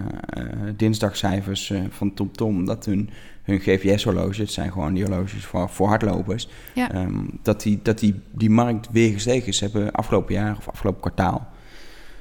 [0.76, 3.10] dinsdagcijfers van TomTom, dat hun,
[3.44, 6.92] hun GPS-horloges, het zijn gewoon die horloges voor, voor hardlopers, Ja.
[6.92, 9.60] ehm, dat, die, dat die, die markt weer gestegen is.
[9.60, 11.48] Hebben afgelopen jaar of afgelopen kwartaal,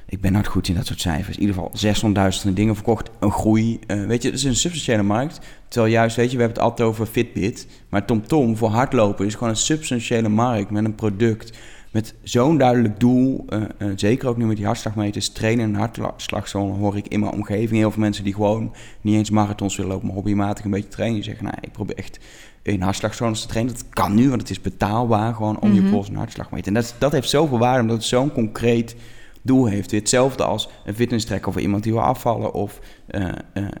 [0.05, 2.13] ik ben nooit goed in dat soort cijfers, in ieder geval
[2.47, 3.79] 600.000 dingen verkocht, een groei.
[3.87, 5.39] Weet je, het is een substantiële markt.
[5.67, 9.33] Terwijl juist, weet je, we hebben het altijd over Fitbit, maar TomTom voor hardlopen is
[9.33, 11.57] gewoon een substantiële markt met een product
[11.91, 16.73] met zo'n duidelijk doel, eh, eh, zeker ook nu met die hartslagmeters, trainen en hartslagzone,
[16.73, 20.05] hoor ik in mijn omgeving heel veel mensen die gewoon niet eens marathons willen lopen,
[20.07, 21.15] maar hobbymatig een beetje trainen.
[21.19, 22.19] Die zeggen, nou, ik probeer echt
[22.61, 23.73] in hartslagzones te trainen.
[23.73, 25.91] Dat kan nu, want het is betaalbaar, gewoon om je Mhm.
[25.91, 26.67] pols een hartslagmeter.
[26.67, 28.95] En dat, is- dat heeft zoveel waarde, omdat het zo'n concreet
[29.41, 29.91] doel heeft.
[29.91, 33.25] Hetzelfde als een fitness tracker voor iemand die wil afvallen of eh,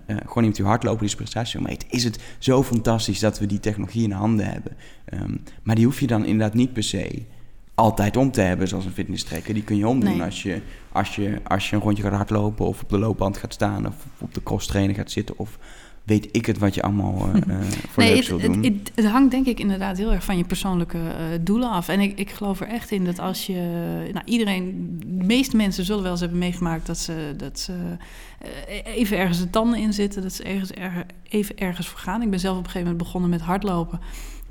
[0.05, 1.87] gewoon iemand die hardlopen die zijn prestatie wil meten.
[1.91, 4.71] Is het zo fantastisch dat we die technologie in handen hebben.
[5.05, 7.23] Ehm, maar die hoef je dan inderdaad niet per se
[7.75, 9.53] altijd om te hebben, zoals een fitness tracker.
[9.53, 10.23] Die kun je omdoen Nee.
[10.23, 13.53] als, je, als, je, als je een rondje gaat hardlopen of op de loopband gaat
[13.53, 15.57] staan of op de cross trainer gaat zitten of
[16.03, 18.63] weet ik het wat je allemaal eh, eh, voor Nee, het, wil doen.
[18.63, 21.87] het, het, het hangt denk ik inderdaad heel erg van je persoonlijke eh, doelen af.
[21.87, 23.53] En ik, ik geloof er echt in dat als je...
[24.13, 26.85] Nou, iedereen, de meeste mensen zullen wel eens hebben meegemaakt...
[26.85, 27.73] dat ze, dat ze
[28.83, 30.21] even ergens de tanden in zitten.
[30.21, 32.21] Dat ze ergens, erg- even ergens voor gaan.
[32.21, 33.99] Ik ben zelf op een gegeven moment begonnen met hardlopen.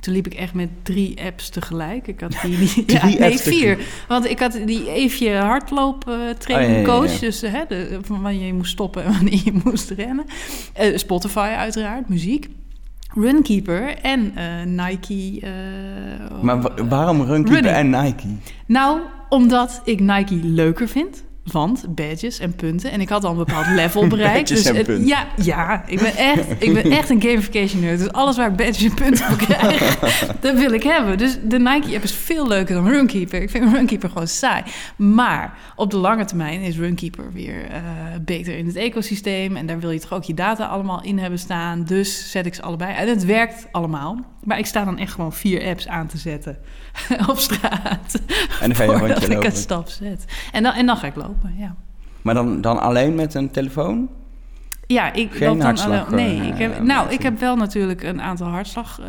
[0.00, 2.06] Toen liep ik echt met drie apps tegelijk.
[2.06, 3.78] Ik had die, die ja, nee, vier.
[4.08, 7.18] Want ik had die Eefje hardloop eh, Oh, ja, ja, ja, coach.
[7.18, 10.24] Dus hè, de, van wanneer je moest stoppen en wanneer je moest rennen.
[10.72, 12.48] Eh, Spotify uiteraard, muziek.
[13.14, 15.40] Runkeeper en eh, Nike.
[16.42, 17.94] maar wa- waarom Runkeeper Running.
[17.94, 18.26] en Nike?
[18.66, 21.22] Nou, omdat ik Nike leuker vind.
[21.44, 22.90] Want badges en punten.
[22.90, 24.48] En ik had al een bepaald level bereikt.
[24.50, 25.06] Badges en het- punten.
[25.06, 27.98] Ja, ja ik, ben echt, ik ben echt een gamification nerd.
[27.98, 29.98] Dus alles waar ik badges en punten voor krijg,
[30.40, 31.18] dat wil ik hebben.
[31.18, 33.42] Dus de Nike-app is veel leuker dan Runkeeper.
[33.42, 34.62] Ik vind Runkeeper gewoon saai.
[34.96, 37.80] Maar op de lange termijn is Runkeeper weer eh,
[38.20, 39.56] beter in het ecosysteem.
[39.56, 41.84] En daar wil je toch ook je data allemaal in hebben staan.
[41.84, 42.94] Dus zet ik ze allebei.
[42.94, 44.18] En het werkt allemaal.
[44.44, 46.58] Maar ik sta dan echt gewoon vier apps aan te zetten
[47.28, 48.20] op straat.
[48.60, 49.50] En dan ga je een rondje ik lopen.
[49.50, 50.24] een stap zet.
[50.52, 51.74] En dan, en dan ga ik lopen, ja.
[52.22, 54.08] Maar dan, dan alleen met een telefoon?
[54.86, 57.56] Ja, ik Geen dan hartslag, alle- Nee, eh, ik heb, eh, nou, ik heb wel
[57.56, 59.06] natuurlijk een aantal hartslag eh,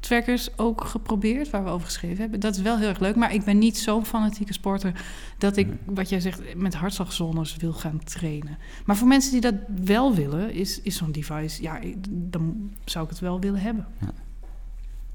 [0.00, 2.40] trackers ook geprobeerd, waar we over geschreven hebben.
[2.40, 4.92] Dat is wel heel erg leuk, maar ik ben niet zo'n fanatieke sporter
[5.38, 8.58] dat ik, wat jij zegt, met hartslagzones wil gaan trainen.
[8.84, 11.78] Maar voor mensen die dat wel willen, is, is zo'n device, ja,
[12.10, 13.86] dan zou ik het wel willen hebben.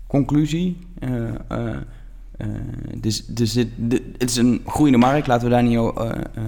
[0.07, 0.77] Conclusie.
[0.99, 1.77] eh, eh, eh,
[2.97, 6.43] dus, dus dit- het is een groeiende markt, laten we daar niet eh, eh,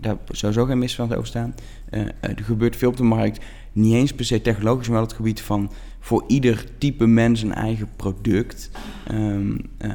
[0.00, 1.54] daar sowieso geen misverstand over staan.
[1.90, 5.06] Eh, eh, er gebeurt veel op de markt, niet eens per se technologisch, maar wel
[5.06, 8.70] het gebied van voor ieder type mens een eigen product.
[9.06, 9.90] Ehm, eh,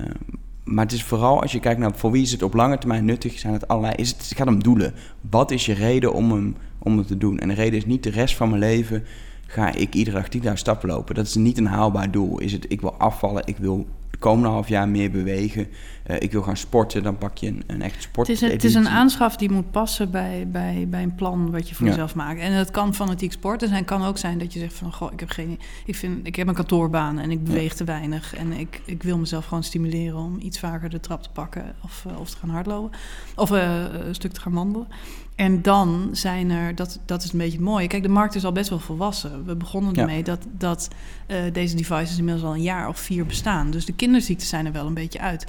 [0.63, 3.05] maar het is vooral als je kijkt naar voor wie is het op lange termijn
[3.05, 3.95] nuttig, zijn het allerlei.
[3.95, 4.93] Is het, gaat om doelen.
[5.29, 7.39] Wat is je reden om hem om het te doen?
[7.39, 9.03] En de reden is niet de rest van mijn leven
[9.47, 11.15] ga ik iedere dag 10.000 stappen lopen.
[11.15, 12.39] Dat is niet een haalbaar doel.
[12.39, 13.87] Is het, ik wil afvallen, ik wil
[14.23, 15.67] komende half jaar meer bewegen.
[16.03, 18.27] eh, ik wil gaan sporten, dan pak je een, een echt sport.
[18.27, 21.69] Het is, het is een aanschaf die moet passen bij, bij, bij een plan wat
[21.69, 21.91] je voor Ja.
[21.91, 22.39] jezelf maakt.
[22.39, 23.79] En het kan fanatiek sporten zijn.
[23.79, 24.93] Het kan ook zijn dat je zegt van...
[24.93, 28.35] Goh, ik heb, geen, ik, vind, ik heb een kantoorbaan en ik beweeg te weinig.
[28.35, 31.75] En ik, ik wil mezelf gewoon stimuleren om iets vaker de trap te pakken.
[31.83, 32.99] Of, eh, of te gaan hardlopen.
[33.35, 34.87] Of eh, een stuk te gaan wandelen.
[35.35, 37.87] En dan zijn er, dat, dat is een beetje het mooie.
[37.87, 39.45] Kijk, de markt is al best wel volwassen.
[39.45, 40.01] We begonnen Ja.
[40.01, 40.87] ermee dat, dat
[41.27, 43.71] eh, deze devices inmiddels al een jaar of vier bestaan.
[43.71, 45.45] Dus de kinderziekten zijn er wel een beetje uit.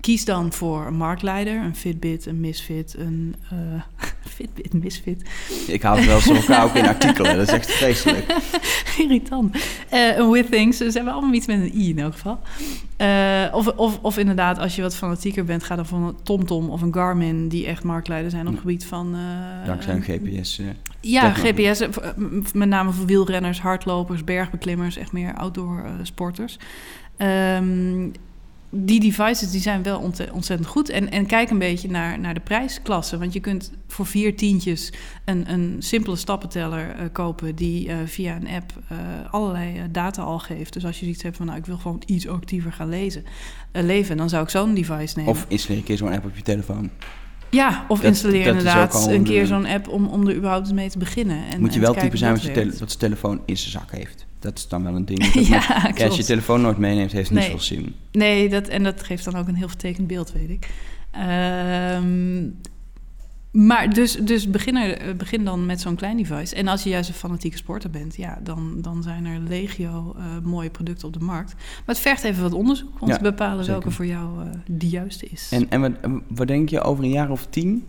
[0.00, 3.82] Kies dan voor een marktleider, een Fitbit, een Misfit, een eh,
[4.36, 5.22] Fitbit, Misfit.
[5.66, 7.36] Ik haal het wel zo elkaar ook in artikelen.
[7.36, 8.26] Dat is echt vreselijk.
[9.00, 9.56] Irritant.
[9.88, 12.38] Eh, een Withings, ze hebben allemaal iets met een i in elk geval.
[12.96, 16.70] Eh, of, of, of inderdaad, als je wat fanatieker bent, ga dan voor een TomTom
[16.70, 17.48] of een Garmin...
[17.48, 19.14] die echt marktleider zijn op het gebied van...
[19.14, 20.60] eh, Dankzij een GPS.
[21.00, 21.30] Ja.
[21.30, 21.82] GPS,
[22.54, 26.58] met name voor wielrenners, hardlopers, bergbeklimmers, echt meer outdoor sporters.
[27.16, 28.08] Ehm,
[28.70, 30.88] die devices die zijn wel ont- ontzettend goed.
[30.88, 33.18] En, en kijk een beetje naar, naar de prijsklasse.
[33.18, 34.92] Want je kunt voor vier tientjes
[35.24, 37.54] een, een simpele stappenteller eh, kopen...
[37.54, 38.96] die eh, via een app eh,
[39.30, 40.72] allerlei data al geeft.
[40.72, 41.46] Dus als je zoiets hebt van...
[41.46, 43.24] nou, ik wil gewoon iets actiever gaan lezen,
[43.72, 44.16] leven...
[44.16, 45.32] dan zou ik zo'n device nemen.
[45.32, 46.90] Of installeer een keer zo'n app op je telefoon.
[47.50, 49.88] ja, of dat- installeer dat inderdaad een keer zo'n app...
[49.88, 51.46] om, om er überhaupt mee te beginnen.
[51.46, 54.26] En, Moet je wel type zijn wat, je tele- zijn telefoon in zijn zak heeft.
[54.40, 55.32] Dat is dan wel een ding.
[55.32, 57.94] Dat ja, met- ja, als je telefoon nooit meeneemt, heeft het niet veel zin.
[58.12, 60.68] Nee, dat, en dat geeft dan ook een heel vertekend beeld, weet ik.
[61.10, 62.48] Ehm,
[63.50, 66.54] maar dus, dus begin, er, begin dan met zo'n klein device.
[66.54, 70.24] En als je juist een fanatieke sporter bent, ja, dan, dan zijn er legio eh,
[70.42, 71.52] mooie producten op de markt.
[71.54, 73.70] Maar het vergt even wat onderzoek om Ja, te bepalen zeker.
[73.80, 75.48] welke voor jou eh, de juiste is.
[75.50, 75.92] En, en wat,
[76.28, 77.84] wat denk je over een jaar of tien?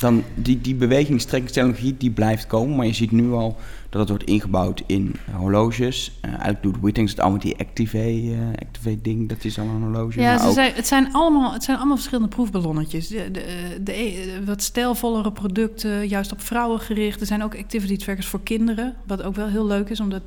[0.00, 3.56] Dan die, die bewegingstrekkingstechnologie die blijft komen, maar je ziet nu al
[3.90, 6.18] dat het wordt ingebouwd in horloges.
[6.20, 9.64] Eh, eigenlijk doet Wittings het allemaal met die Activate, eh Activate ding, dat is al
[9.64, 10.20] een horloge.
[10.20, 13.08] Ja, ze zijn, het, zijn allemaal, het zijn allemaal verschillende proefballonnetjes.
[13.08, 13.42] De, de,
[13.82, 17.20] de, e- wat stijlvollere producten, juist op vrouwen gericht.
[17.20, 18.94] Er zijn ook activity trackers voor kinderen.
[19.06, 20.22] Wat ook wel heel leuk is, omdat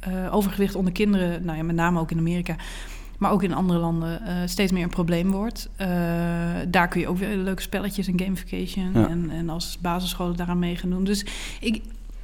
[0.00, 2.56] eh, overgewicht onder kinderen, nou ja, met name ook in Amerika,
[3.20, 5.68] maar ook in andere landen, eh, steeds meer een probleem wordt.
[5.76, 5.88] Eh,
[6.68, 9.08] daar kun je ook weer leuke spelletjes en gamification Ja.
[9.08, 11.04] en, en als basisscholen daaraan mee gaan doen.
[11.04, 11.24] Dus
[11.60, 11.82] ik,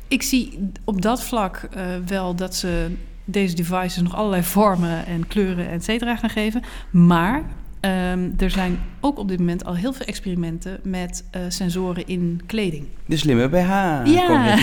[0.08, 5.26] ik zie op dat vlak eh, wel dat ze deze devices nog allerlei vormen en
[5.26, 6.62] kleuren, et cetera, gaan geven.
[6.90, 7.42] Maar
[7.86, 12.40] ehm, er zijn ook op dit moment al heel veel experimenten met eh, sensoren in
[12.46, 12.86] kleding.
[13.06, 13.68] De slimme BH.
[14.04, 14.04] Ja.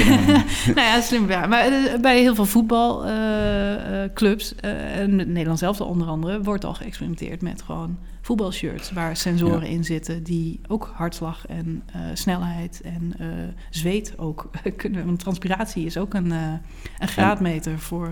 [0.75, 1.29] nou ja, slim.
[1.29, 1.47] Ja.
[1.47, 6.73] Maar eh, bij heel veel voetbalclubs, eh en met Nederland zelf onder andere, wordt al
[6.73, 11.83] geëxperimenteerd met gewoon voetbalshirts waar sensoren in zitten die ook hartslag en
[12.13, 13.13] snelheid en
[13.69, 15.05] zweet ook kunnen.
[15.05, 18.11] Want transpiratie is ook een, een graadmeter voor.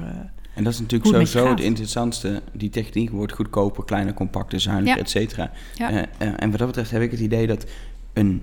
[0.53, 2.41] En dat is natuurlijk het sowieso het interessantste.
[2.53, 5.01] Die techniek wordt goedkoper, kleiner, compacter, zuiniger, Ja.
[5.03, 5.51] et cetera.
[5.75, 5.89] Ja.
[5.91, 7.65] Eh, eh, en wat dat betreft heb ik het idee dat
[8.13, 8.41] een,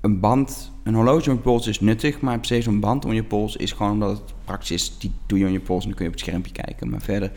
[0.00, 3.24] een band, een horloge om je pols is nuttig, maar se zo'n band om je
[3.24, 4.92] pols is gewoon omdat het praktisch is.
[4.98, 6.90] Die doe je om je pols en dan kun je op het schermpje kijken.
[6.90, 7.30] Maar verder,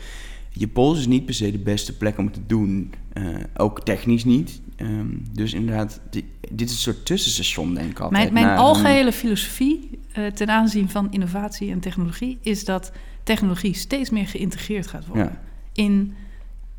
[0.52, 2.92] je pols is niet per se de beste plek om het te doen.
[3.12, 3.24] Eh,
[3.56, 4.60] ook technisch niet.
[4.76, 8.32] Ehm, dus inderdaad, di- dit is een soort tussenstation, denk ik altijd.
[8.32, 12.92] Mijn, mijn algehele filosofie eh, ten aanzien van innovatie en technologie is dat
[13.22, 15.40] technologie steeds meer geïntegreerd gaat worden Ja.
[15.82, 16.14] in,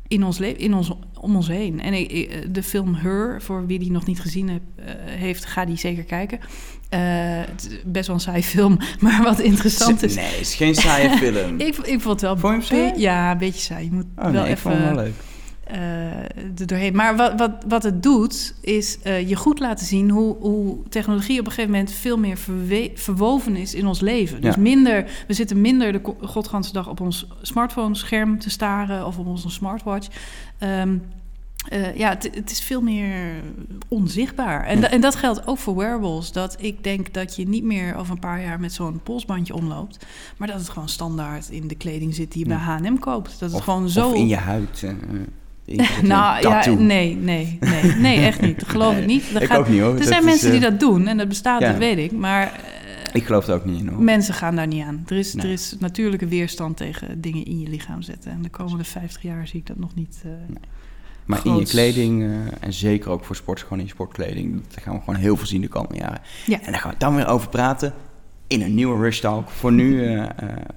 [0.08, 1.80] in ons leven, in ons, om ons heen.
[1.80, 5.44] En ik- ik- de film Her, voor wie die nog niet gezien heb, eh, heeft,
[5.44, 6.38] ga die zeker kijken.
[6.88, 7.00] Eh,
[7.50, 10.14] het is best wel een saai film, maar wat interessant is.
[10.14, 11.60] Nee, het is geen saaie film.
[11.60, 13.00] Ik, ik vond het wel Vond je hem saai?
[13.00, 13.84] ja, een beetje saai.
[13.84, 15.14] Je moet oh wel nee, ik even vond hem wel leuk.
[15.72, 16.18] Eh,
[16.58, 16.96] er doorheen.
[16.96, 21.38] Maar wat, wat, wat het doet, is eh, je goed laten zien hoe, hoe technologie
[21.40, 22.38] op een gegeven moment veel meer
[22.94, 24.40] verwoven is in ons leven.
[24.40, 24.60] Dus Ja.
[24.60, 29.50] minder, we zitten minder de godganse dag op ons smartphone-scherm te staren of op onze
[29.50, 30.08] smartwatch.
[30.58, 30.96] Ehm,
[31.68, 33.14] eh, ja, het, het is veel meer
[33.88, 34.64] onzichtbaar.
[34.64, 36.32] En, da- en dat geldt ook voor wearables.
[36.32, 40.06] Dat ik denk dat je niet meer over een paar jaar met zo'n polsbandje omloopt.
[40.36, 43.30] Maar dat het gewoon standaard in de kleding zit die je bij H&M koopt.
[43.30, 44.08] Dat het Of, gewoon zo...
[44.08, 44.82] of in je huid.
[44.82, 45.26] in-
[46.02, 48.60] Nou ja, nee, nee, nee, nee, echt niet.
[48.60, 49.32] Dat geloof ik niet.
[49.32, 49.92] Dat ik gaat- ook niet hoor.
[49.92, 51.68] er Dat zijn is, mensen die eh, dat doen en dat bestaat, ja.
[51.70, 52.12] dat weet ik.
[52.12, 54.02] Maar eh, Ik geloof er ook niet in hoor.
[54.02, 55.02] mensen gaan daar niet aan.
[55.06, 55.46] Er is, Nee.
[55.46, 58.30] er is natuurlijke weerstand tegen dingen in je lichaam zetten.
[58.32, 60.22] En de komende 50 jaar zie ik dat nog niet.
[60.24, 60.30] eh,
[61.24, 64.94] Maar in je kleding, en zeker ook voor sporters, gewoon in je sportkleding, daar gaan
[64.94, 66.20] we gewoon heel veel zien de komende jaren.
[66.46, 66.58] Ja.
[66.62, 67.92] En daar gaan we dan weer over praten
[68.46, 69.48] in een nieuwe Rush Talk.
[69.50, 69.96] Voor nu,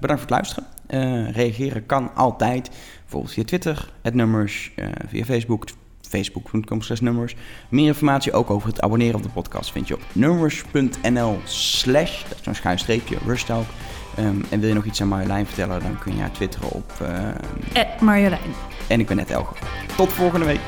[0.00, 0.64] voor het luisteren.
[1.32, 2.70] Reageren kan altijd,
[3.06, 5.64] bijvoorbeeld via Twitter, het nummers, eh, via Facebook,
[6.08, 7.36] facebook.com nummers.
[7.68, 12.38] Meer informatie ook over het abonneren op de podcast vind je op nummers.nl slash, dat
[12.38, 13.66] is zo'n schuin streepje, Rush Talk.
[14.16, 16.92] Ehm, en wil je nog iets aan Marjolein vertellen, dan kun je haar twitteren op...
[17.72, 18.40] eh, Marjolein.
[18.88, 19.54] en ik ben net Elge.
[19.96, 20.60] Tot volgende week.